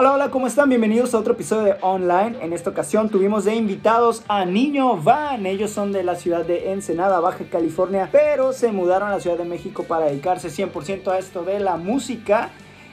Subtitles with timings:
[0.00, 0.68] Hola, hola, ¿cómo están?
[0.68, 2.36] Bienvenidos a otro episodio de Online.
[2.40, 5.44] En esta ocasión tuvimos de invitados a Niño Van.
[5.44, 9.36] Ellos son de la ciudad de Ensenada, Baja California, pero se mudaron a la Ciudad
[9.36, 12.50] de México para dedicarse 100% a esto de la música.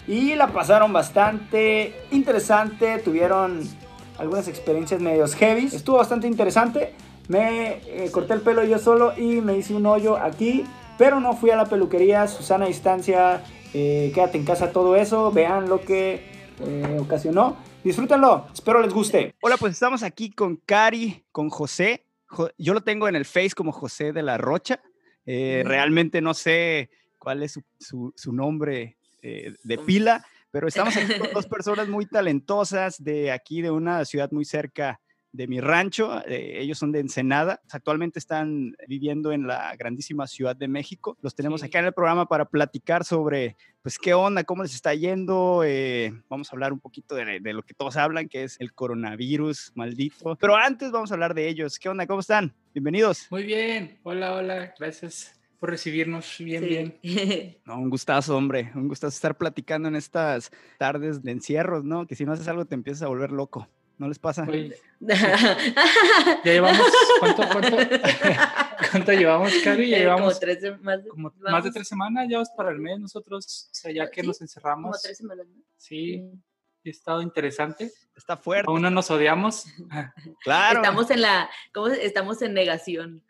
[0.07, 3.59] Y la pasaron bastante interesante, tuvieron
[4.17, 5.65] algunas experiencias medios heavy.
[5.65, 6.95] Estuvo bastante interesante.
[7.27, 10.65] Me eh, corté el pelo yo solo y me hice un hoyo aquí,
[10.97, 13.43] pero no fui a la peluquería, Susana Distancia,
[13.75, 15.31] eh, quédate en casa, todo eso.
[15.31, 17.57] Vean lo que eh, ocasionó.
[17.83, 19.35] Disfrútenlo, espero les guste.
[19.41, 22.05] Hola, pues estamos aquí con Cari, con José.
[22.57, 24.81] yo lo tengo en el Face como José de la Rocha.
[25.25, 31.17] Eh, realmente no sé cuál es su, su, nombre eh, de pila, pero estamos aquí
[31.17, 34.99] con dos personas muy talentosas de aquí, de una ciudad muy cerca
[35.35, 36.21] de mi rancho.
[36.27, 37.61] Eh, ellos son de Ensenada.
[37.71, 41.17] Actualmente están viviendo en la grandísima Ciudad de México.
[41.21, 44.93] Los tenemos acá en el programa para platicar sobre, pues, qué onda, cómo les está
[44.93, 45.61] yendo.
[45.65, 48.73] Eh, vamos a hablar un poquito de, de, lo que todos hablan, que es el
[48.73, 50.35] coronavirus maldito.
[50.35, 51.79] Pero antes vamos a hablar de ellos.
[51.79, 52.07] ¿Qué onda?
[52.07, 52.53] ¿Cómo están?
[52.73, 53.27] Bienvenidos.
[53.29, 53.99] Muy bien.
[54.03, 54.73] Hola, hola.
[54.79, 57.57] Gracias por recibirnos bien, bien.
[57.65, 62.05] No, un gustazo, hombre, un gustazo estar platicando en estas tardes de encierros, ¿no?
[62.05, 63.67] Que si no haces algo te empiezas a volver loco.
[63.97, 64.45] ¿No les pasa?
[64.99, 66.87] ya llevamos,
[67.19, 67.77] ¿cuánto, cuánto,
[68.91, 69.89] cuánto llevamos, Cari?
[69.89, 72.99] Ya llevamos como tres, más, de, como más de tres semanas, ya para el mes
[72.99, 74.91] nosotros, o sea, ya que nos encerramos.
[74.91, 75.63] Como tres semanas, ¿no?
[75.77, 76.29] Sí,
[76.89, 77.91] ha estado interesante.
[78.15, 78.69] Está fuerte.
[78.69, 79.65] Aún no nos odiamos.
[80.43, 80.81] claro.
[80.81, 81.87] Estamos en la, ¿cómo?
[81.87, 83.23] Estamos en negación.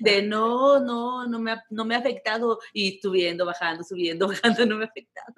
[0.00, 4.64] de no, no, no me, ha, no me ha afectado y subiendo, bajando, subiendo, bajando,
[4.64, 5.34] no me ha afectado.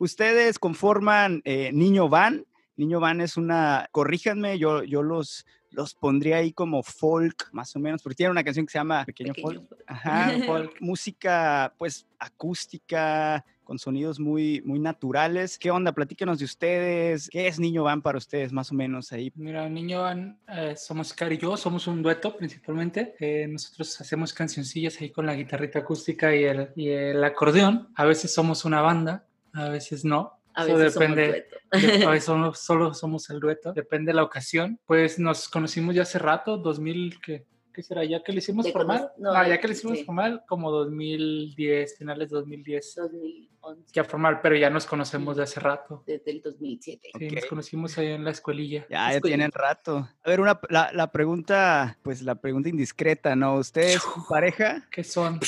[0.00, 6.38] Ustedes conforman eh, Niño Van, Niño Van es una, corríjanme, yo, yo los, los pondría
[6.38, 9.64] ahí como folk, más o menos, porque tiene una canción que se llama Pequeño, Folk.
[9.86, 15.58] Ajá, folk, música pues acústica, con sonidos muy, muy naturales.
[15.58, 15.92] ¿Qué onda?
[15.92, 17.28] Platíquenos de ustedes.
[17.30, 19.32] ¿Qué es Niño Van para ustedes, más o menos ahí?
[19.34, 23.14] Mira, Niño Van, eh, somos Cari y yo, somos un dueto principalmente.
[23.18, 27.88] Eh, nosotros hacemos cancioncillas ahí con la guitarrita acústica y el, y el acordeón.
[27.96, 30.38] A veces somos una banda, a veces no.
[30.56, 34.78] A veces depende, somos a veces solo, solo, somos el dueto, depende de la ocasión.
[34.86, 38.04] Pues nos conocimos ya hace rato, 2000, ¿qué, qué será?
[38.04, 39.10] ¿Ya que lo hicimos formal?
[39.18, 40.04] No, ah, ya que lo hicimos sí.
[40.04, 42.94] formal, como 2010, finales de 2010.
[42.96, 43.92] 2011.
[43.92, 46.02] Ya formal, pero ya nos conocemos de hace rato.
[46.06, 47.10] Desde el 2007.
[47.18, 48.86] Sí, nos conocimos ahí en la escuelilla.
[48.88, 50.08] Ya, ya tienen rato.
[50.22, 53.56] A ver, una, la, la pregunta, pues la pregunta indiscreta, ¿no?
[53.56, 54.86] ¿Ustedes pareja?
[54.90, 55.40] ¿Qué son?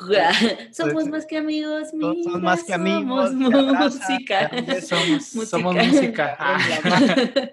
[0.72, 3.30] somos más que amigos, mira, somos más que amigos.
[3.30, 4.50] Somos música.
[4.80, 5.46] Somos música.
[5.46, 6.36] Somos música.
[6.38, 6.58] Ah.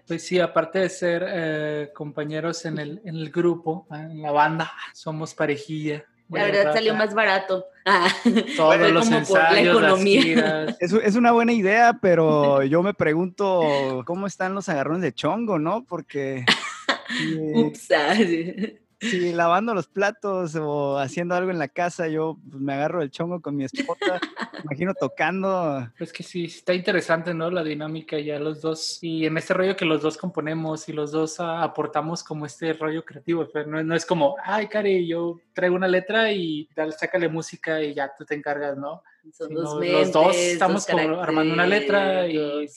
[0.08, 4.72] Pues sí, aparte de ser eh, compañeros en el, en el grupo, en la banda,
[4.94, 6.06] somos parejilla.
[6.30, 7.66] La verdad salió más barato.
[8.58, 10.78] Todos los ensayos, las giras.
[10.82, 15.58] Es, es, una buena idea, pero yo me pregunto cómo están los agarrones de chongo,
[15.58, 15.86] ¿no?
[15.86, 16.46] Porque...
[17.56, 17.88] Ups.
[19.00, 23.12] Si lavando los platos o haciendo algo en la casa, yo pues, me agarro el
[23.12, 24.20] chongo con mi esposa,
[24.54, 25.88] me imagino tocando.
[25.98, 27.52] Pues que sí, está interesante, ¿no?
[27.52, 31.12] La dinámica ya los dos, y en este rollo que los dos componemos y los
[31.12, 35.40] dos uh, aportamos como este rollo creativo, pero no, no, es como, ay, Cari, yo
[35.54, 39.04] traigo una letra y dale, sácale música y ya tú te encargas, ¿no?
[39.32, 42.68] Son Sino, dos mentes, los dos estamos dos como armando una letra y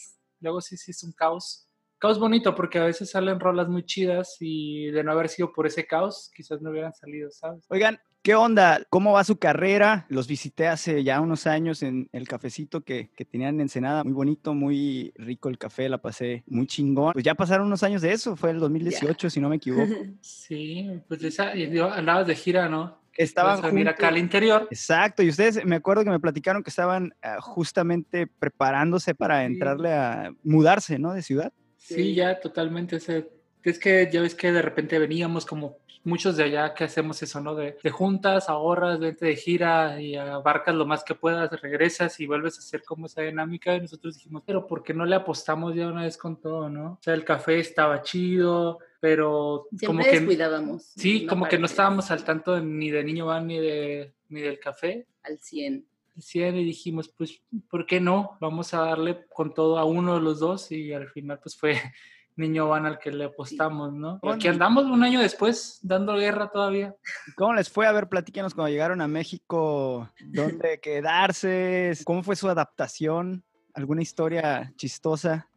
[0.40, 1.69] luego sí, sí es un caos
[2.00, 5.66] caos bonito porque a veces salen rolas muy chidas y de no haber sido por
[5.66, 7.66] ese caos, quizás no hubieran salido, ¿sabes?
[7.68, 8.82] Oigan, ¿qué onda?
[8.88, 10.06] ¿Cómo va su carrera?
[10.08, 14.02] Los visité hace ya unos años en el cafecito que, que tenían en Ensenada.
[14.02, 17.12] Muy bonito, muy rico el café, la pasé muy chingón.
[17.12, 19.30] Pues ya pasaron unos años de eso, fue el 2018, yeah.
[19.30, 19.92] si no me equivoco.
[20.22, 22.98] Sí, pues esa, andabas de gira, ¿no?
[23.16, 23.86] Estaban juntos.
[23.88, 24.68] acá al interior.
[24.70, 29.52] Exacto, y ustedes me acuerdo que me platicaron que estaban uh, justamente preparándose para sí.
[29.52, 31.12] entrarle a mudarse, ¿no?
[31.12, 31.52] De ciudad.
[31.80, 32.96] Sí, ya totalmente.
[32.96, 33.24] O sea,
[33.62, 37.40] es que ya ves que de repente veníamos como muchos de allá que hacemos eso,
[37.40, 37.54] ¿no?
[37.54, 42.26] De, de juntas, ahorras, vente de gira y abarcas lo más que puedas, regresas y
[42.26, 43.74] vuelves a hacer como esa dinámica.
[43.74, 46.92] Y nosotros dijimos, pero ¿por qué no le apostamos ya una vez con todo, no?
[46.92, 50.84] O sea, el café estaba chido, pero Siempre como que descuidábamos.
[50.96, 54.60] Sí, como que no estábamos al tanto ni de Niño Van ni de ni del
[54.60, 55.06] café.
[55.22, 55.89] Al 100
[56.34, 58.36] y dijimos, pues, ¿por qué no?
[58.40, 61.74] Vamos a darle con todo a uno de los dos y al final pues fue
[62.36, 64.20] Niño Van al que le apostamos, ¿no?
[64.22, 66.94] Aquí andamos un año después dando guerra todavía.
[67.36, 67.86] ¿Cómo les fue?
[67.86, 71.92] A ver, platíquenos cuando llegaron a México, ¿dónde quedarse?
[72.04, 73.44] ¿Cómo fue su adaptación?
[73.74, 75.49] ¿Alguna historia chistosa?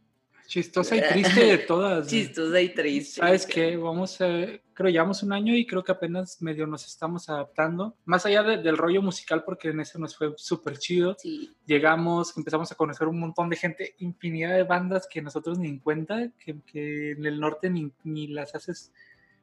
[0.54, 2.08] Chistosa y triste de todas.
[2.08, 3.22] Chistosa y triste.
[3.22, 3.76] ¿Sabes qué?
[3.76, 7.98] Vamos, eh, creo, llevamos un año y creo que apenas medio nos estamos adaptando.
[8.06, 11.16] Más allá del rollo musical, porque en ese nos fue súper chido.
[11.18, 11.50] Sí.
[11.66, 15.80] Llegamos, empezamos a conocer un montón de gente, infinidad de bandas que nosotros ni en
[15.80, 18.94] cuenta, que, que en el norte ni, ni, las haces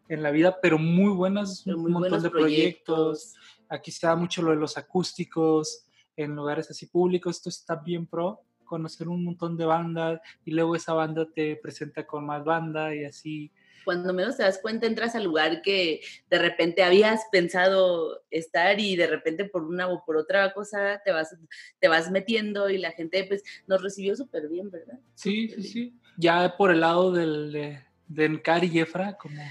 [0.08, 3.34] en la vida, pero muy buenas, Pero muy un montón de proyectos.
[3.68, 5.86] Aquí se da mucho lo de los acústicos,
[6.16, 10.76] en lugares así públicos, esto está bien pro conocer un montón de bandas y luego
[10.76, 13.50] esa banda te presenta con más banda y así.
[13.84, 16.00] Cuando menos te das cuenta, entras al lugar que
[16.30, 21.10] de repente habías pensado estar y de repente por una o por otra cosa te
[21.10, 21.36] vas,
[21.80, 25.00] te vas metiendo y la gente pues nos recibió súper bien, ¿verdad?
[25.16, 25.94] Sí, sí, sí.
[26.16, 29.42] Ya por el lado del, de, de Encar y Jefra, como,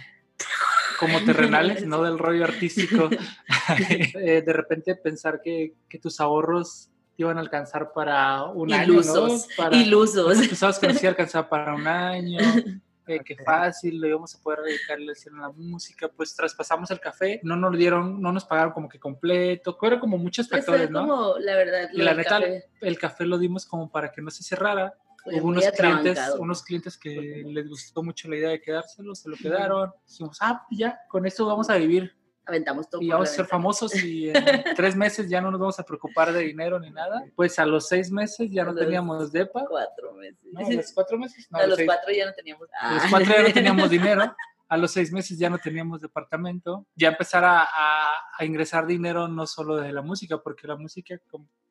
[0.98, 3.10] como terrenales, no del rollo artístico,
[4.16, 6.90] eh, de repente pensar que, que tus ahorros
[7.24, 9.56] iban a alcanzar para un ilusos, año, ¿no?
[9.58, 10.38] Para, ilusos.
[10.38, 12.40] Pensabas que nos iba a alcanzar para un año,
[13.08, 17.40] eh, que fácil, lo íbamos a poder dedicarle a la música, pues traspasamos el café,
[17.44, 21.02] no nos dieron, no nos pagaron como que completo, era como muchos Pues factores, ¿no?
[21.02, 24.32] como, la verdad, Y la neta, café el café lo dimos como para que no
[24.32, 24.94] se cerrara.
[25.26, 29.36] Hubo unos clientes, unos clientes que les gustó mucho la idea de quedárselo, se lo
[29.36, 29.92] quedaron.
[30.08, 32.16] Dijimos, ah, ya, con esto vamos a vivir
[32.50, 33.58] Aventamos todo y por vamos la a ser ventana.
[33.62, 37.24] famosos y en tres meses ya no nos vamos a preocupar de dinero ni nada.
[37.36, 39.66] Pues a los seis meses ya no los teníamos depa.
[39.68, 40.38] Cuatro meses.
[40.52, 40.60] ¿no?
[40.68, 41.48] A los cuatro meses.
[41.50, 41.88] No, a los seis.
[41.88, 42.68] cuatro ya no teníamos.
[42.82, 43.08] A los Ah.
[43.10, 44.36] cuatro ya no teníamos dinero.
[44.68, 46.86] A los seis meses ya no teníamos departamento.
[46.96, 51.20] Ya empezar a, a- a ingresar dinero no solo de la música, porque la música,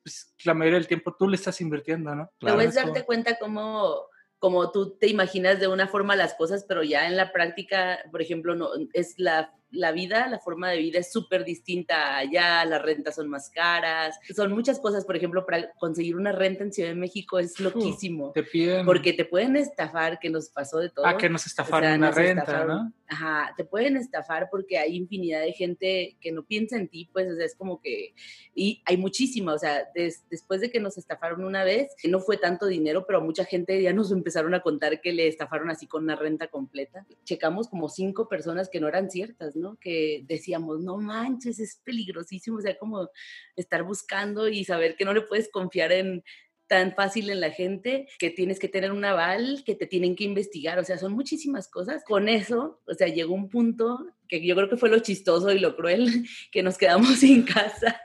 [0.03, 2.31] pues, la mayoría del tiempo tú le estás invirtiendo, ¿no?
[2.41, 4.07] Luego es Es como- darte cuenta cómo,
[4.41, 8.21] como tú te imaginas de una forma las cosas, pero ya en la práctica, por
[8.21, 12.81] ejemplo, no es la, la vida, la forma de vida es súper distinta allá, las
[12.82, 16.88] rentas son más caras, son muchas cosas, por ejemplo, para conseguir una renta en Ciudad
[16.91, 21.06] de México es loquísimo, Te piden porque te pueden estafar, que nos pasó de todo.
[21.06, 22.76] a que nos estafaron O sea, una nos renta, estafaron.
[22.76, 22.93] ¿no?
[23.11, 27.31] Ajá, te pueden estafar porque hay infinidad de gente que no piensa en ti, pues
[27.32, 28.14] o sea, es como que,
[28.55, 32.37] y hay muchísima, o sea, des- después de que nos estafaron una vez, no fue
[32.37, 36.05] tanto dinero, pero mucha gente ya nos empezaron a contar que le estafaron así con
[36.05, 37.06] una renta completa.
[37.25, 39.77] Checamos como cinco personas que no eran ciertas, ¿no?
[39.81, 43.09] Que decíamos, no manches, es peligrosísimo, o sea, como
[43.57, 46.23] estar buscando y saber que no le puedes confiar en
[46.69, 50.25] tan fácil en la gente, que tienes que tener un aval, que te tienen que
[50.25, 52.05] investigar, o sea, son muchísimas cosas.
[52.05, 55.59] Con eso, o sea, llegó un punto que yo creo que fue lo chistoso y
[55.59, 56.07] lo cruel,
[56.53, 58.01] que nos quedamos sin casa,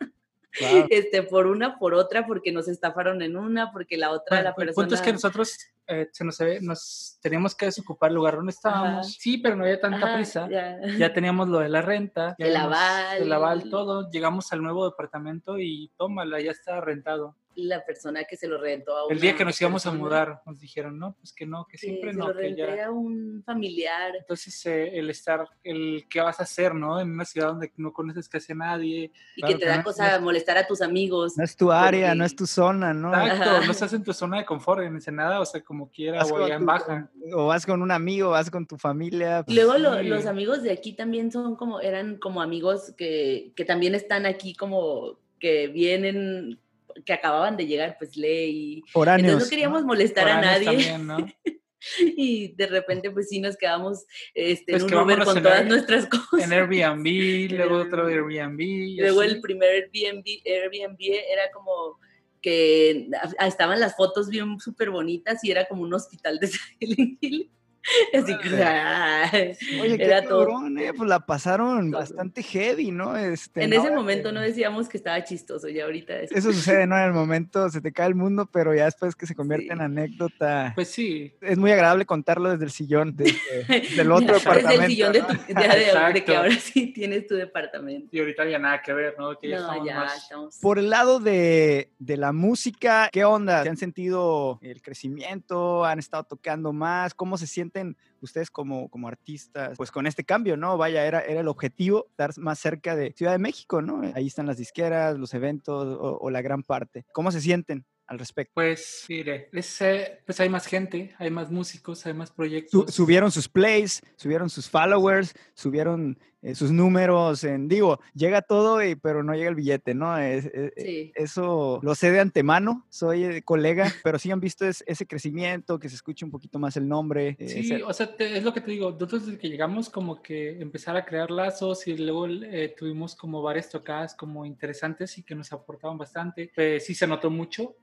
[0.62, 0.88] Wow.
[0.90, 4.50] este, por una, por otra, porque nos estafaron en una, porque la otra, Bueno, la
[4.50, 4.76] el persona...
[4.76, 5.58] punto es que nosotros
[5.88, 9.08] eh, se nos, nos teníamos que desocupar el lugar donde estábamos.
[9.08, 9.18] Ajá.
[9.20, 10.48] Sí, pero no había tanta Ajá, prisa.
[10.50, 10.80] ya.
[10.98, 13.22] Ya teníamos lo de la renta, El aval.
[13.22, 14.10] el aval, todo.
[14.12, 17.36] Llegamos al nuevo departamento y tómala, ya está rentado.
[17.56, 20.04] La persona que se lo rentó a El día una que nos íbamos a persona,
[20.10, 22.86] mudar, nos dijeron, no, pues que no, que que siempre se no, lo que ya.
[22.88, 24.16] a un familiar.
[24.18, 27.00] Entonces, eh, el estar, el qué vas a hacer, ¿no?
[27.00, 29.12] En una ciudad donde no conoces casi a nadie.
[29.36, 31.38] Y Claro que te da no cosa molestar a tus amigos.
[31.38, 33.10] No es tu área, Porque- no es tu zona, ¿no?
[33.14, 33.66] Exacto, Ajá.
[33.66, 36.36] no estás en tu zona de confort, en Ensenada, o sea, como quiera, Vas o
[36.36, 37.12] con allá en baja.
[37.34, 39.44] O vas con un amigo, vas con tu familia.
[39.48, 40.06] Y luego lo- Sí.
[40.08, 44.56] los amigos de aquí también son como, eran como amigos que, que también están aquí
[44.56, 46.58] como que vienen,
[47.06, 48.82] que acababan de llegar, pues ley.
[48.92, 49.26] Foráneos.
[49.26, 51.18] Entonces no queríamos molestar a nadie también, ¿no?
[52.00, 55.68] y de repente pues sí nos quedamos este, Pues en un Uber con todas Air-
[55.68, 56.46] nuestras cosas.
[56.46, 58.60] En Airbnb, luego otro Airbnb.
[58.62, 59.32] y Luego así.
[59.32, 62.00] el primer Airbnb, Airbnb era como
[62.42, 63.08] que
[63.38, 67.52] ah, estaban las fotos bien súper bonitas y era como un hospital de Silent Hill.
[68.14, 70.46] Así que, ay, Oye, qué era todo.
[70.46, 72.00] cabrón, eh, pues la pasaron Todo.
[72.02, 73.18] bastante heavy, ¿no?
[73.18, 76.32] Este, En no, ese eh, momento no decíamos que estaba chistoso, ya ahorita es.
[76.32, 76.98] Eso sucede, ¿no?
[76.98, 79.82] En el momento se te cae el mundo, pero ya después que se convierte en
[79.82, 80.72] anécdota.
[80.76, 83.38] Pues sí, es muy agradable contarlo desde el sillón, desde,
[83.98, 84.84] del otro Desde departamento.
[84.84, 88.10] el sillón de, tu, ya de- de que ahora sí tienes tu departamento.
[88.16, 89.38] y ahorita ya nada que ver, ¿no?
[89.38, 90.18] Que ya No, estamos ya más...
[90.18, 90.58] estamos.
[90.62, 93.64] Por el lado de, de la música, ¿qué onda?
[93.64, 95.86] ¿Se han sentido el crecimiento?
[95.86, 97.14] ¿Han estado tocando más?
[97.14, 99.78] ¿Cómo se sienten ustedes como, como artistas?
[99.78, 100.78] Pues con este cambio, ¿no?
[100.78, 104.02] Vaya, era, era el objetivo, estar más cerca de Ciudad de México, ¿no?
[104.16, 107.06] Ahí están las disqueras, los eventos o, o la gran parte.
[107.14, 108.52] ¿Cómo se sienten al respecto?
[108.54, 112.94] Pues, mire, es, eh, pues hay más gente, hay más músicos, hay más Su- proyectos.
[112.94, 116.20] subieron sus plays, subieron sus followers, subieron
[116.56, 120.18] sus números, en, digo, llega todo, y, pero no llega el billete, ¿no?
[120.18, 121.12] Es- es- Sí.
[121.16, 125.80] Eso lo sé de antemano, soy eh, colega, pero sí han visto es- ese crecimiento,
[125.80, 127.38] que se escuche un poquito más el nombre.
[127.40, 129.90] eh, Sí, ese- o sea, te- es lo que te digo, nosotros desde que llegamos
[129.90, 135.18] como que empezar a crear lazos y luego eh, tuvimos como varias tocadas como interesantes
[135.18, 136.52] y que nos aportaban bastante.
[136.54, 137.76] Pues sí se notó mucho,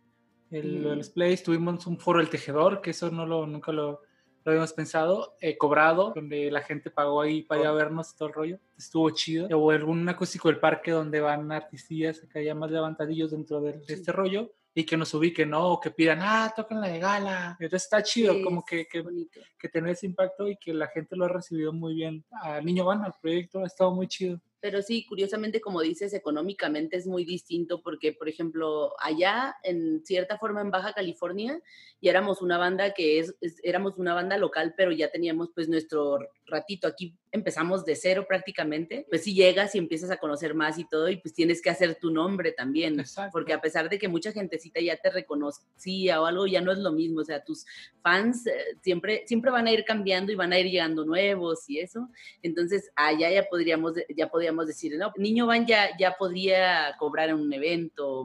[0.50, 0.97] el, Mm.
[0.99, 4.02] los plays, tuvimos un foro del tejedor, que eso no lo, nunca lo,
[4.44, 8.28] lo habíamos pensado, eh, cobrado, donde la gente pagó ahí para ir a vernos todo
[8.28, 8.59] el rollo.
[8.78, 9.49] Estuvo chido.
[9.59, 14.12] O algún acústico del parque donde van artistillas acá ya más levantadillos dentro de, este
[14.12, 15.68] rollo y que nos ubiquen, ¿no?
[15.73, 17.56] O que pidan, ah, tocan la de gala.
[17.61, 19.04] Entonces está chido, Sí, como que, que,
[19.59, 22.25] que tener ese impacto y que la gente lo ha recibido muy bien.
[22.42, 24.40] Al Niño Van, al proyecto, ha estado muy chido.
[24.61, 30.38] Pero sí, curiosamente, como dices, económicamente es muy distinto porque, por ejemplo, allá, en cierta
[30.38, 31.61] forma, en Baja California,
[32.02, 35.69] ya éramos una banda que es, es- éramos una banda local, pero ya teníamos pues
[35.69, 36.19] nuestro
[36.50, 36.87] ratito.
[36.87, 39.07] Aquí empezamos de cero prácticamente.
[39.09, 41.97] Pues si llegas y empiezas a conocer más y todo, y pues tienes que hacer
[41.97, 42.99] tu nombre también.
[42.99, 43.30] Exacto.
[43.33, 46.78] Porque a pesar de que mucha gentecita ya te reconocía o algo, ya no es
[46.78, 47.21] lo mismo.
[47.21, 47.64] O sea, tus
[48.02, 48.52] fans eh,
[48.83, 52.09] siempre, siempre van a ir cambiando y van a ir llegando nuevos y eso.
[52.42, 57.37] Entonces, allá ya podríamos, ya podríamos decir, no, Niño Van ya, ya podría cobrar en
[57.37, 58.25] un evento,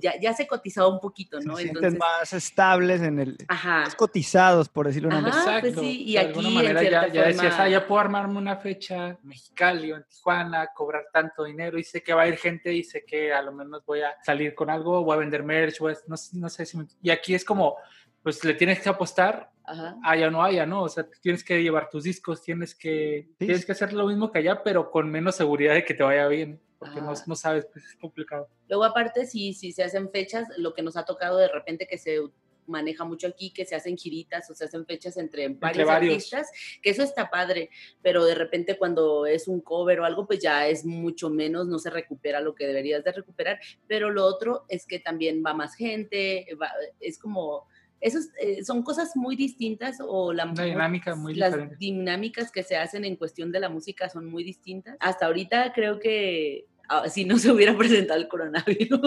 [0.00, 1.56] ya, ya se cotizaba un poquito, Se ¿no?
[1.56, 3.36] sienten más estables en el...
[3.48, 3.80] ajá.
[3.82, 5.60] Más cotizados, por decirlo de una manera.
[5.60, 7.86] pues sí, y de alguna aquí, en manera ya, cierta ya decías, forma- ah, ya
[7.86, 12.14] puedo armarme una fecha en Mexicali o en Tijuana, cobrar tanto dinero y sé que
[12.14, 15.04] va a ir gente y sé que a lo menos voy a salir con algo,
[15.04, 16.76] voy a vender merch, voy a- no, no sé si...
[16.78, 17.76] me- Y aquí es como,
[18.22, 19.96] pues le tienes que apostar, Ajá.
[20.26, 20.82] o no haya, ¿no?
[20.82, 23.46] O sea, tienes que llevar tus discos, tienes que, Sí.
[23.46, 26.26] tienes que hacer lo mismo que allá, pero con menos seguridad de que te vaya
[26.28, 27.24] bien, porque no, Ajá.
[27.26, 28.48] no sabes, pues es complicado.
[28.68, 31.98] Luego, aparte, si, si se hacen fechas, lo que nos ha tocado de repente que
[31.98, 32.20] se
[32.66, 36.14] maneja mucho aquí, que se hacen giritas o se hacen fechas entre varios, varios.
[36.14, 36.50] artistas,
[36.80, 37.68] que eso está padre,
[38.00, 41.78] pero de repente cuando es un cover o algo, pues ya es mucho menos, no
[41.78, 45.74] se recupera lo que deberías de recuperar, pero lo otro es que también va más
[45.74, 47.66] gente, va- es como...
[48.00, 51.76] Esos, eh, son cosas muy distintas o la dinámica muy las diferente.
[51.78, 54.96] dinámicas que se hacen en cuestión de la música son muy distintas.
[55.00, 56.73] Hasta ahorita creo que ah,
[57.08, 59.00] si no se hubiera presentado el coronavirus,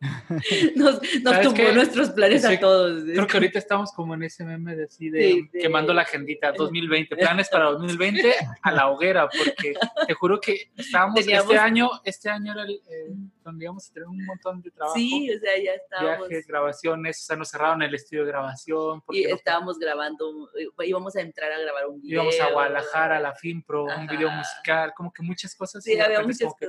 [0.76, 1.72] nos, nos ¿Sabes tumbó qué?
[1.72, 3.02] nuestros planes a todos.
[3.04, 6.02] Creo que ahorita estamos como en ese meme de así de Sí, de- quemando la
[6.02, 9.74] agendita 2020, planes para 2020 a la hoguera, porque
[10.06, 13.92] te juro que estábamos Teníamos- este año, este año era el eh, donde íbamos a
[13.92, 16.28] tener un montón de trabajo, Sí, o sea, ya estábamos.
[16.28, 20.66] viajes, grabaciones, o sea, nos cerraron el estudio de grabación, Y no- estábamos grabando, eh,
[20.86, 22.22] íbamos a entrar a grabar un video.
[22.22, 24.38] íbamos a Guadalajara, a la Finpro, un video Ajá.
[24.38, 25.82] musical, como que muchas cosas.
[25.84, 26.66] Sí, había muchas que,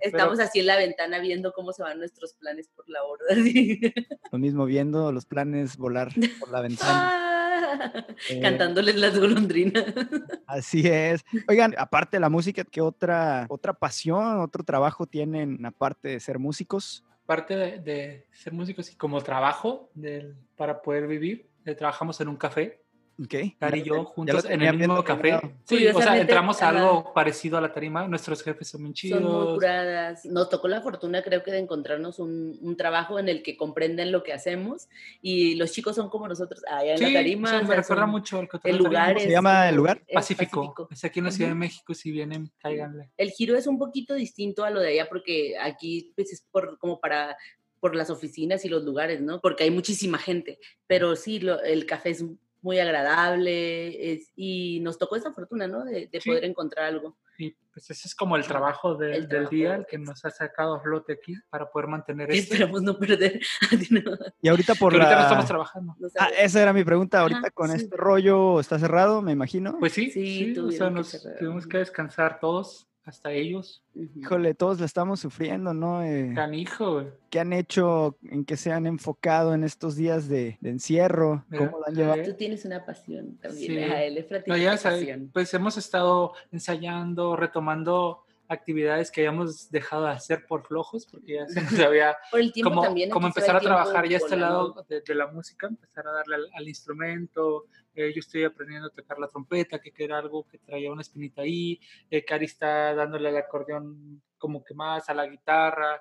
[0.00, 3.24] Estamos pero- así en la ventana viendo cómo se van nuestros planes por la borda.
[4.32, 7.10] Lo mismo viendo los planes volar por la ventana.
[7.10, 7.28] Ah,
[8.28, 9.84] Eh, Cantándoles las golondrinas.
[10.46, 11.22] Así es.
[11.48, 16.38] Oigan, aparte de la música, ¿qué otra, otra pasión, otro trabajo tienen aparte de ser
[16.38, 17.04] músicos?
[17.24, 22.28] parte de, de ser músicos y como trabajo del- para poder vivir, eh, trabajamos en
[22.28, 22.81] un café,
[23.22, 23.34] Ok.
[23.58, 25.38] Cari y yo juntos en el mismo café.
[25.64, 28.06] Sí, o sea, entramos a algo parecido a la tarima.
[28.08, 29.54] Nuestros jefes son bien Son muy chidos.
[29.54, 30.24] curadas.
[30.24, 34.12] Nos tocó la fortuna, creo que, de encontrarnos un, un trabajo en el que comprenden
[34.12, 34.88] lo que hacemos
[35.20, 37.48] y los chicos son como nosotros allá en Sí, la tarima.
[37.48, 40.02] o sea, o me sea, recuerda mucho El de lugar es se llama el lugar?
[40.06, 40.88] es Pacífico.
[40.90, 41.60] Es aquí en la Ciudad de Ujú.
[41.60, 41.94] México.
[41.94, 43.10] Si vienen, cáiganle.
[43.16, 46.78] El giro es un poquito distinto a lo de allá porque aquí pues, es por,
[46.78, 47.36] como para
[47.80, 49.40] por las oficinas y los lugares, ¿no?
[49.40, 52.24] Porque hay muchísima gente, pero sí, lo- el café es
[52.62, 55.84] muy agradable es- y nos tocó esa fortuna, ¿no?
[55.84, 56.30] De, de Sí.
[56.30, 57.18] poder encontrar algo.
[57.38, 60.24] Y pues ese es como el trabajo de- El del trabajo día, el que nos
[60.24, 62.54] ha sacado a flote aquí para poder mantener Y esto.
[62.54, 63.40] esperamos no perder.
[63.90, 64.00] no,
[64.40, 65.22] Y ahorita por Que ahorita no la...
[65.26, 65.96] estamos trabajando.
[65.98, 67.20] no Ah, esa era mi pregunta.
[67.20, 67.76] Ahorita Ajá, con sí.
[67.76, 69.76] este rollo está cerrado, me imagino.
[69.80, 73.82] Pues sí, Sí, sí, o sea, nos tuvimos que descansar todos, hasta ellos.
[74.16, 76.02] Híjole, todos la estamos sufriendo, ¿no?
[76.04, 77.06] Eh, Canijo, güey.
[77.30, 78.16] ¿Qué han hecho?
[78.22, 81.44] ¿En qué se han enfocado en estos días de, de encierro?
[81.48, 82.20] Mira, ¿Cómo lo han llevado?
[82.22, 83.72] eh, Tú tienes una pasión también.
[83.72, 83.78] Sí.
[83.82, 85.30] Ajá, él es No, ya pasión.
[85.32, 91.46] pues hemos estado ensayando, retomando actividades que habíamos dejado de hacer por flojos, porque ya
[91.48, 93.10] se nos había Por el tiempo como, también.
[93.10, 96.48] como empezar a trabajar ya este lado de, de la música, empezar a darle al,
[96.54, 97.66] al instrumento.
[97.94, 101.42] eh, yo estoy aprendiendo a tocar la trompeta, que era algo que traía una espinita
[101.42, 101.78] ahí.
[102.10, 106.00] Eh, Cari está dándole al acordeón como que más, a la guitarra.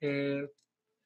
[0.00, 0.48] eh,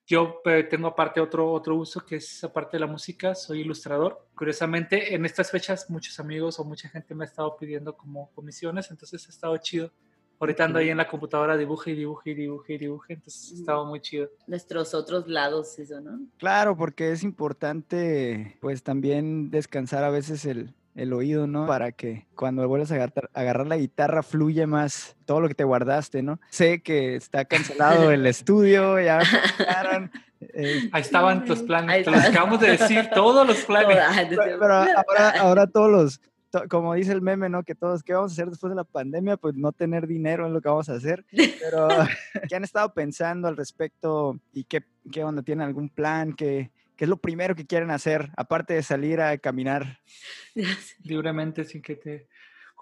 [0.07, 4.29] yo eh, tengo aparte otro, otro uso que es aparte de la música, soy ilustrador.
[4.37, 8.91] Curiosamente, en estas fechas muchos amigos o mucha gente me ha estado pidiendo como comisiones,
[8.91, 9.91] entonces ha estado chido.
[10.41, 13.55] Ahorita ando ahí en la computadora, dibuje y dibuje y dibuje y dibuje, entonces ha
[13.61, 14.29] estado muy chido.
[14.47, 16.21] Nuestros otros lados, eso, ¿no?
[16.39, 21.67] Claro, porque es importante, pues también descansar a veces el, el oído, ¿no?
[21.67, 25.65] Para que cuando vuelvas a agarrar, agarrar la guitarra fluye más todo lo que te
[25.65, 26.41] guardaste, ¿no?
[26.51, 30.11] Sé que está cancelado el estudio, ya me
[30.53, 33.99] eh, Ahí estaban tus planes, te los acabamos de decir, todos los planes.
[34.29, 36.21] Pero, pero ahora, ahora todos los,
[36.69, 37.63] como dice el meme, ¿no?
[37.63, 39.37] Que todos, ¿qué vamos a hacer después de la pandemia?
[39.37, 41.25] Pues no tener dinero es lo que vamos a hacer.
[41.61, 41.89] Pero,
[42.49, 45.43] ¿qué han estado pensando al respecto y qué, qué onda?
[45.43, 46.33] ¿Tienen algún plan?
[46.33, 49.99] ¿Qué, ¿Qué es lo primero que quieren hacer, aparte de salir a caminar?
[51.03, 52.29] Libremente, sin que te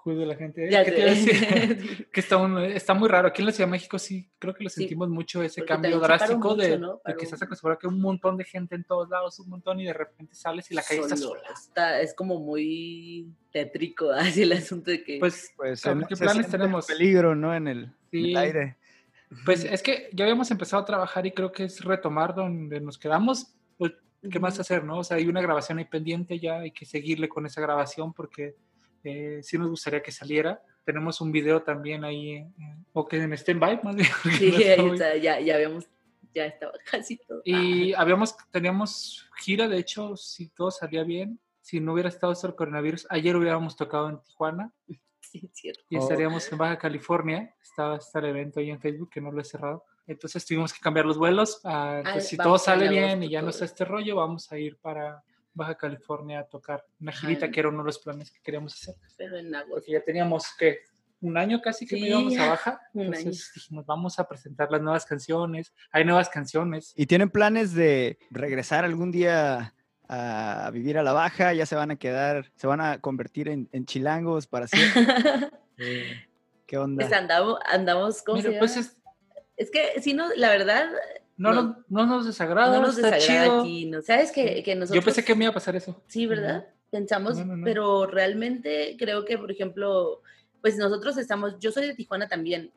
[0.03, 0.69] juzgue la gente.
[0.69, 2.07] Ya ¿Qué te a decir?
[2.11, 3.29] que está, un- está muy raro.
[3.29, 5.73] Aquí en la Ciudad de México sí, creo que lo Sí, sentimos mucho, ese porque
[5.73, 7.01] cambio drástico de, mucho, ¿no?
[7.05, 9.79] de que estás acostumbrado a que un montón de gente en todos lados, un montón,
[9.79, 11.49] y de repente sales y la calle está Solo, sola.
[11.53, 15.19] está- es como muy tétrico, así el asunto de que...
[15.19, 16.85] Pues, Pues ¿qué- planes tenemos?
[16.85, 17.55] peligro, ¿no?
[17.55, 18.35] En el, en el Sí.
[18.35, 18.77] aire.
[19.45, 22.97] pues es que ya habíamos empezado a trabajar y creo que es retomar donde nos
[22.99, 23.55] quedamos.
[23.77, 23.93] Pues,
[24.29, 24.99] ¿qué más hacer, no?
[24.99, 28.55] O sea, hay una grabación ahí pendiente ya, hay que seguirle con esa grabación porque
[29.03, 30.61] eh, sí nos gustaría que saliera.
[30.85, 32.51] Tenemos un video también ahí, eh,
[32.93, 34.09] o que en stand-by, más bien.
[34.37, 35.85] Sí, no está ya, ya habíamos,
[36.33, 37.41] ya estaba casi todo.
[37.45, 42.55] Y habíamos, teníamos gira, de hecho, si todo salía bien, si no hubiera estado el
[42.55, 45.81] coronavirus, ayer hubiéramos tocado en Tijuana Ah, sí, es cierto.
[45.89, 47.55] y estaríamos en Baja California.
[47.61, 49.85] Estaba está el evento ahí en Facebook que no lo he cerrado.
[50.05, 51.61] Entonces tuvimos que cambiar los vuelos.
[51.63, 54.59] ah, entonces, Ah, si todo sale bien y ya no está este rollo, vamos a
[54.59, 58.41] ir para Baja California a tocar una girita que era uno de los planes que
[58.41, 58.95] queríamos hacer.
[59.17, 59.75] Pero en agosto.
[59.75, 60.79] Porque ya teníamos que
[61.21, 62.81] un año casi que no Sí, íbamos a Baja.
[62.93, 63.03] año.
[63.03, 65.73] Entonces dijimos, vamos a presentar las nuevas canciones.
[65.91, 66.93] Hay nuevas canciones.
[66.95, 69.73] ¿Y tienen planes de regresar algún día
[70.09, 71.53] a vivir a la baja?
[71.53, 75.03] ¿Ya se van a quedar, se van a convertir en, en chilangos para siempre?
[75.79, 76.27] Eh,
[76.67, 77.03] ¿Qué onda?
[77.03, 78.95] pues andamos, andamos, ¿cómo Mira, se pues
[79.57, 80.87] Es que, si no, la verdad,
[81.37, 81.61] no, No.
[81.63, 83.61] nos- no nos desagrada, no nos está desagrada chido.
[83.61, 84.01] aquí, ¿no?
[84.01, 85.01] ¿Sabes que, que nosotros...
[85.01, 86.01] Yo pensé que me iba a pasar eso.
[86.07, 86.67] Sí, ¿verdad?
[86.91, 90.21] Pensamos, No, pero realmente creo que, por ejemplo,
[90.61, 92.67] pues nosotros estamos, yo soy de Tijuana también,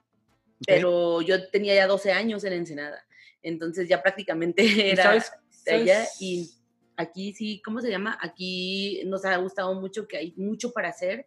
[0.61, 0.65] Ok.
[0.67, 3.05] pero yo tenía ya 12 años en Ensenada,
[3.43, 5.33] entonces ya prácticamente ¿Y era sabes-
[5.71, 6.51] allá y
[6.97, 8.17] aquí sí, ¿cómo se llama?
[8.23, 11.27] Aquí nos ha gustado mucho que hay mucho para hacer.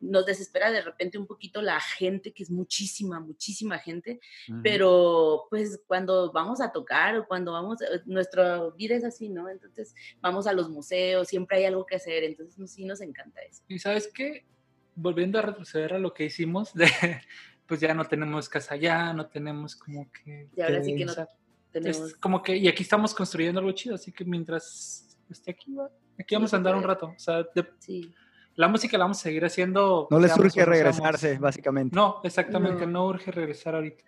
[0.00, 4.20] Nos desespera de repente un poquito la gente, que es muchísima, muchísima gente,
[4.62, 9.48] pero pues cuando vamos a tocar o cuando vamos, eh, nuestra vida es así, ¿no?
[9.48, 13.62] Entonces vamos a los museos, siempre hay algo que hacer, entonces sí nos encanta eso.
[13.68, 14.46] ¿Y sabes qué?
[14.94, 16.88] Volviendo a retroceder a lo que hicimos, de,
[17.66, 20.48] pues ya no tenemos casa allá, no tenemos como que...
[20.56, 21.14] Y ahora sí que no
[21.72, 21.98] tenemos...
[22.00, 25.90] es como que, y aquí estamos construyendo algo chido, así que mientras esté aquí, va,
[26.18, 27.12] aquí vamos a andar un rato.
[27.14, 28.14] O sea, de- Sí,
[28.58, 30.08] la música la vamos a seguir haciendo.
[30.10, 31.94] No les urge regresarse, básicamente.
[31.94, 32.92] No, exactamente, No.
[32.92, 33.06] no.
[33.06, 34.02] urge regresar ahorita.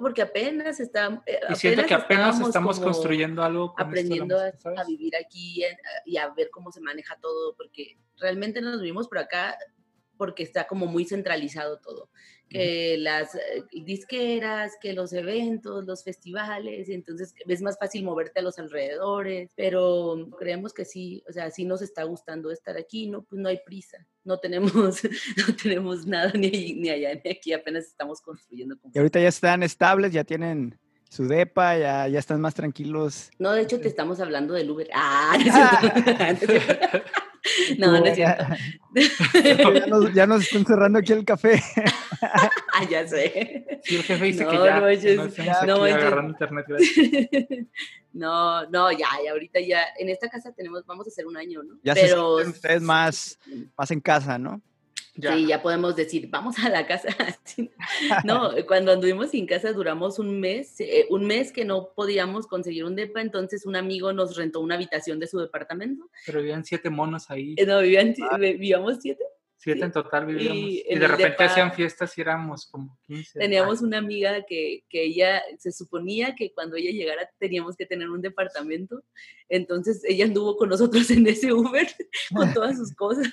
[0.00, 1.22] Porque apenas está...
[1.26, 3.74] eh, Y siento que apenas estamos construyendo algo.
[3.76, 4.86] aprendiendo a, música, a ¿sabes?
[4.88, 9.18] vivir aquí en- y a ver cómo se maneja todo, porque realmente nos vivimos por
[9.18, 9.56] acá
[10.16, 12.08] porque está como muy centralizado todo,
[12.50, 18.40] que las eh, disqueras, que los eventos, los festivales, y entonces es más fácil moverte
[18.40, 23.08] a los alrededores, pero creemos que sí, o sea, sí nos está gustando estar aquí,
[23.08, 25.00] no, pues no hay prisa, no tenemos,
[25.48, 28.76] no tenemos nada ni, ahí- ni allá ni aquí, apenas estamos construyendo.
[28.92, 30.76] Y ahorita ya están estables, ya tienen
[31.08, 33.30] su depa, ya, ya están más tranquilos.
[33.38, 34.88] No, de hecho te estamos hablando del Uber.
[34.92, 35.36] Ah,
[37.78, 37.92] no.
[37.92, 38.44] No es cierto.
[39.32, 41.62] Ya, nos, ya nos están cerrando aquí el café.
[42.72, 43.80] Ah, ya sé.
[43.82, 44.74] Sí, el jefe dice que No, ya.
[44.76, 46.66] no manches, nos ya, no agarrando internet.
[48.12, 51.62] No, no, ya, ya ahorita ya, en esta casa tenemos, vamos a hacer un año,
[51.62, 51.78] ¿no?
[51.82, 53.38] Ya se sienten ustedes más,
[53.76, 54.60] más en casa, ¿no?
[55.20, 55.34] Ya.
[55.36, 57.08] Sí, ya podemos decir, vamos a la casa.
[58.24, 62.84] No, cuando anduvimos sin casa duramos un mes, eh, un mes que no podíamos conseguir
[62.84, 66.08] un depa, entonces un amigo nos rentó una habitación de su departamento.
[66.26, 67.54] Pero vivían siete monos ahí.
[67.56, 69.24] Eh, No, vivían, vivíamos siete.
[69.56, 69.84] Siete sí.
[69.84, 70.56] en total vivíamos.
[70.56, 73.38] Y Y, de repente depa- hacían fiestas y éramos como 15.
[73.40, 78.08] Teníamos una amiga que, que ella se suponía que cuando ella llegara teníamos que tener
[78.08, 79.02] un departamento,
[79.50, 81.86] entonces ella anduvo con nosotros en ese Uber
[82.34, 83.28] con todas sus cosas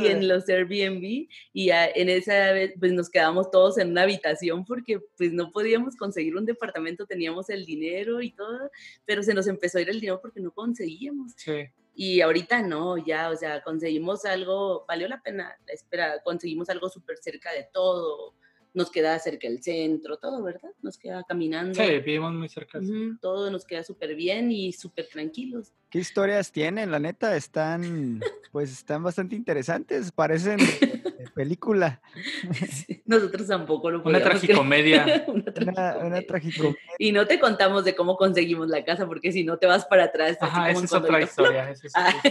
[0.00, 4.64] y en los Airbnb y en esa vez pues nos quedamos todos en una habitación
[4.64, 8.70] porque pues no podíamos conseguir un departamento, teníamos el dinero y todo,
[9.04, 11.32] pero se nos empezó a ir el dinero porque no conseguíamos.
[11.36, 11.68] Sí.
[11.94, 16.88] Y ahorita no, ya, o sea, conseguimos algo, valió la pena la espera, conseguimos algo
[16.88, 18.34] súper cerca de todo,
[18.74, 20.70] nos queda cerca el centro, todo, ¿verdad?
[20.80, 21.74] Nos queda caminando.
[21.74, 22.78] Sí, vivimos muy cerca.
[22.78, 25.72] Ujú, todo nos queda súper bien y súper tranquilos.
[25.90, 26.90] ¿Qué historias tienen?
[26.90, 30.64] La neta, están, pues están bastante interesantes, parecen de,
[31.18, 32.00] de película.
[32.66, 34.40] Sí, Nosotros tampoco lo Una podíamos creer.
[34.40, 35.24] tragicomedia.
[35.28, 36.06] Una Una, tragicomedia.
[36.06, 36.80] una tragicomedia.
[36.98, 40.04] Y no te contamos de cómo conseguimos la casa, porque si no te vas para
[40.04, 40.38] atrás.
[40.40, 41.74] Ajá, esa es otra historia.
[41.94, 42.22] Ah,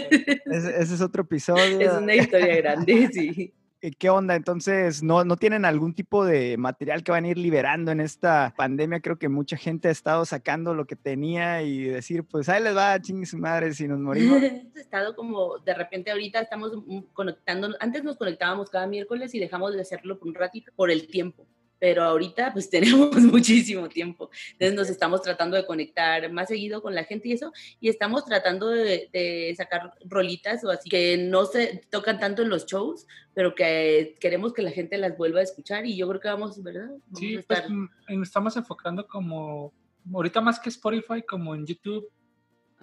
[0.45, 1.79] ese es otro episodio.
[1.79, 3.53] es una historia grande, sí.
[3.83, 4.35] ¿Y ¿Qué onda?
[4.35, 8.53] Entonces, ¿no, ¿no tienen algún tipo de material que van a ir liberando en esta
[8.55, 8.99] pandemia?
[8.99, 12.77] Creo que mucha gente ha estado sacando lo que tenía y decir, pues ahí les
[12.77, 14.37] va, chingue su madre, si nos morimos.
[14.43, 19.39] Hemos estado como, de repente ahorita estamos mm, conectando, antes nos conectábamos cada miércoles y
[19.39, 21.47] dejamos de hacerlo por un ratito por el tiempo.
[21.81, 24.29] Pero ahorita pues tenemos muchísimo tiempo.
[24.51, 28.23] Entonces nos estamos tratando de conectar más seguido con la gente y eso, y estamos
[28.23, 33.55] tratando de, sacar rolitas o así que no se tocan tanto en los shows, pero
[33.55, 36.91] que queremos que la gente las vuelva a escuchar y yo creo que vamos, ¿verdad?
[37.15, 39.73] sí, pues mm, estamos enfocando como,
[40.13, 42.07] ahorita más que Spotify, como en YouTube,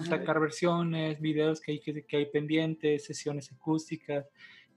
[0.00, 4.26] sacar versiones, videos que hay, que, que hay pendientes, sesiones acústicas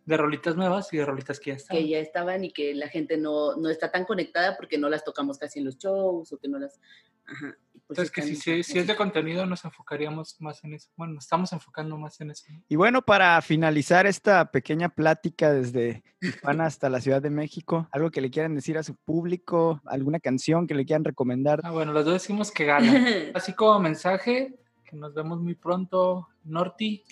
[0.05, 1.83] de rolitas nuevas y de rolitas que ya estaban.
[1.83, 5.03] Que ya estaban y que la gente no, no está tan conectada porque no las
[5.03, 6.79] tocamos casi en los shows o que no las...
[7.25, 7.55] Ajá.
[7.87, 10.89] Pues Entonces, que si, si, es de contenido, nos enfocaríamos más en eso.
[10.95, 12.45] Bueno, nos estamos enfocando más en eso.
[12.69, 18.09] Y bueno, para finalizar esta pequeña plática desde Tijuana hasta la Ciudad de México, algo
[18.09, 21.59] que le quieran decir a su público, alguna canción que le quieran recomendar.
[21.63, 22.93] Ah, bueno, los dos decimos que gana.
[23.33, 27.03] Así como mensaje, que nos vemos muy pronto, Norti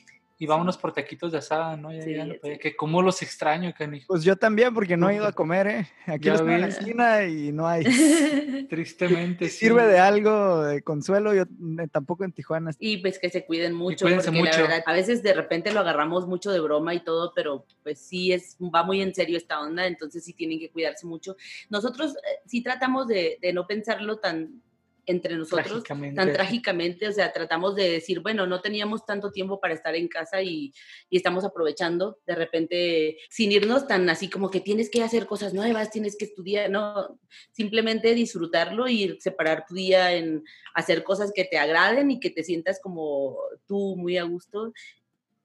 [0.41, 1.91] y vámonos por taquitos de asada, ¿no?
[1.91, 2.25] Ya,
[2.57, 4.07] que como los extraño, canijo.
[4.07, 5.87] Pues yo también, porque no he ido a comer, ¿eh?
[6.05, 7.83] Aquí estoy en la esquina y no hay.
[8.69, 9.65] Tristemente, sí.
[9.65, 12.71] Sirve de algo de consuelo, yo eh, tampoco en Tijuana.
[12.79, 14.51] Y pues que se cuiden mucho, porque mucho.
[14.51, 17.99] la verdad, a veces de repente lo agarramos mucho de broma y todo, pero pues
[17.99, 21.35] sí es, va muy en serio esta onda, entonces sí tienen que cuidarse mucho.
[21.69, 24.61] Nosotros eh, sí tratamos de, de no pensarlo tan
[25.09, 29.73] entre nosotros tan trágicamente, o sea, tratamos de decir, bueno, no teníamos tanto tiempo para
[29.73, 30.71] estar en casa y,
[31.09, 35.55] y, estamos aprovechando de repente sin irnos tan así como que tienes que hacer cosas
[35.55, 37.19] nuevas, tienes que estudiar, no,
[37.51, 40.43] simplemente disfrutarlo y separar tu día en
[40.75, 44.73] hacer cosas que te agraden y que te sientas como tú muy a gusto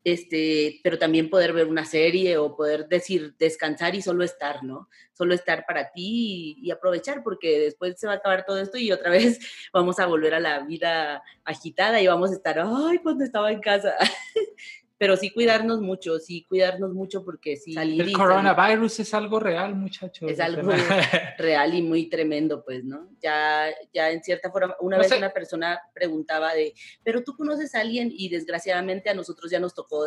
[0.04, 4.88] este, pero también poder ver una serie o poder decir, descansar y solo estar, ¿no?
[5.14, 8.92] Solo estar para ti y, aprovechar, porque después se va a acabar todo esto y
[8.92, 9.40] otra vez
[9.72, 13.60] vamos a volver a la vida agitada y vamos a estar, ay, cuando estaba en
[13.60, 13.94] casa.
[15.04, 19.74] pero sí cuidarnos mucho, sí cuidarnos mucho porque sí salir El coronavirus es algo real,
[19.74, 20.30] muchachos.
[20.30, 20.62] Es algo
[21.38, 23.10] real y muy tremendo, pues, ¿no?
[23.20, 27.80] Ya, ya en cierta forma, una vez una persona preguntaba de, pero tú conoces a
[27.80, 30.06] alguien y desgraciadamente a nosotros ya nos tocó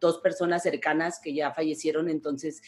[0.00, 2.62] dos personas cercanas que ya fallecieron, entonces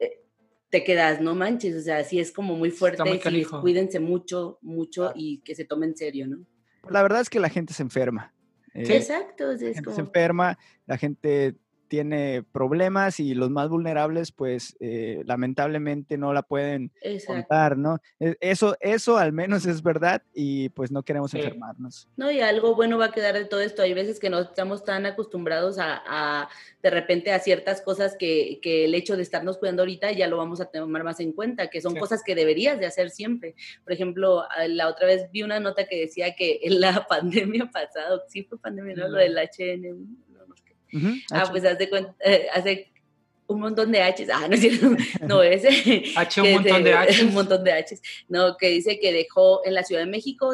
[0.00, 0.24] eh,
[0.70, 3.20] te quedas, no manches, o sea, sí es como muy fuerte,
[3.60, 6.44] cuídense mucho, mucho y que se tome en serio, ¿no?
[6.90, 8.34] La verdad es que la gente se enferma
[8.74, 9.50] eh, exacto.
[9.50, 11.56] Es la gente se enferma, la gente
[11.90, 16.92] tiene problemas y los más vulnerables, pues eh, lamentablemente no la pueden
[17.26, 18.00] contar, ¿no?
[18.20, 22.08] E, eso, eso al menos es verdad y pues no queremos enfermarnos.
[22.16, 23.82] No, y algo bueno va a quedar de todo esto.
[23.82, 26.48] Hay veces que no estamos tan acostumbrados a,
[26.80, 30.36] de repente a ciertas cosas que, que, el hecho de estarnos cuidando ahorita ya lo
[30.36, 33.56] vamos a tomar más en cuenta, que son cosas que deberías de hacer siempre.
[33.82, 38.22] Por ejemplo, la otra vez vi una nota que decía que en la pandemia pasada,
[38.28, 39.08] sí fue pandemia, ¿no?
[39.08, 40.29] Lo del HN
[41.30, 41.88] ah, pues hace,
[42.24, 42.90] eh, hace
[43.50, 44.28] un montón de H's.
[44.32, 44.96] Ah, no es cierto.
[45.26, 45.68] No, ese.
[46.16, 47.22] H, un montón de, H's.
[47.22, 48.00] Un montón de H's.
[48.28, 50.52] No, que dice que dejó en la Ciudad de México,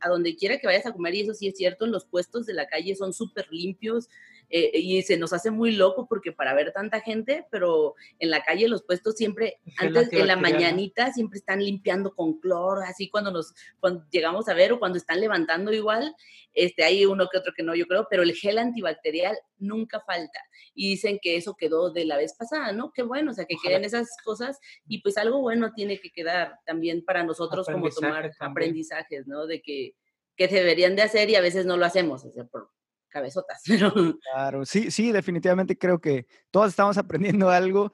[0.00, 2.46] a, donde quiera que vayas a comer, y eso sí es cierto, en los puestos
[2.46, 4.08] de la calle son súper limpios.
[4.50, 8.42] Eh, y se nos hace muy loco porque para ver tanta gente, pero en la
[8.42, 13.30] calle los puestos siempre, antes en la mañanita, siempre están limpiando con cloro, así cuando
[13.30, 16.14] nos cuando llegamos a ver o cuando están levantando igual,
[16.54, 20.40] este, hay uno que otro que no, yo creo, pero el gel antibacterial nunca falta.
[20.74, 22.92] Y dicen que eso quedó de la vez pasada, ¿no?
[22.92, 26.58] Qué bueno, o sea, que queden esas cosas y pues algo bueno tiene que quedar
[26.64, 29.46] también para nosotros como tomar aprendizajes, ¿no?
[29.46, 29.94] De que,
[30.36, 32.70] que deberían de hacer y a veces no lo hacemos, o sea, por
[33.08, 33.62] cabezotas.
[34.32, 37.92] Claro, sí, sí, definitivamente creo que todos estamos aprendiendo algo.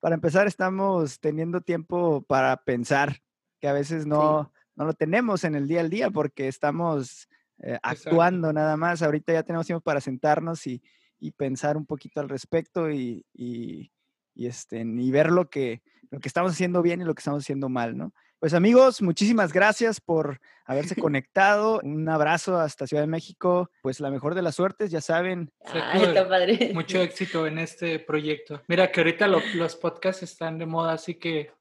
[0.00, 3.22] para empezar, estamos teniendo tiempo para pensar,
[3.60, 7.78] que a veces no, no lo tenemos en el día al día porque estamos eh,
[7.82, 9.02] actuando nada más.
[9.02, 10.82] Ahorita ya tenemos tiempo para sentarnos y,
[11.22, 13.92] y pensar un poquito al respecto y, y,
[14.34, 17.68] este, y ver lo que, lo que estamos haciendo bien y lo que estamos haciendo
[17.68, 18.12] mal, ¿no?
[18.42, 21.78] Pues amigos, muchísimas gracias por haberse conectado.
[21.84, 23.70] Un abrazo hasta Ciudad de México.
[23.82, 25.52] Pues la mejor de las suertes, ya saben.
[25.62, 26.72] padre.
[26.74, 28.60] Mucho éxito en este proyecto.
[28.66, 31.52] Mira que ahorita los podcasts están de moda, así que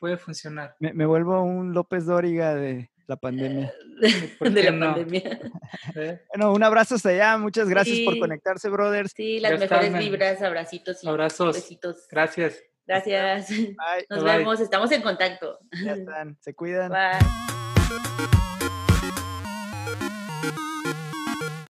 [0.00, 0.74] puede funcionar.
[0.80, 3.72] Me, vuelvo un López Dóriga de la pandemia.
[4.40, 5.40] de la pandemia.
[5.94, 6.22] ¿Eh?
[6.34, 7.38] Bueno, un abrazo hasta allá.
[7.38, 9.12] Muchas gracias por conectarse, brothers.
[9.14, 11.54] Sí, las mejores vibras, abracitos y Abrazos.
[11.54, 12.08] besitos.
[12.10, 12.64] Gracias.
[12.90, 13.50] Gracias.
[14.08, 15.60] Nos vemos, estamos en contacto.
[15.84, 16.90] Ya están, se cuidan.
[16.90, 18.49] Bye.